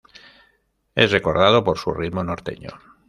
[0.95, 2.71] Es recordado por su ritmo norteño.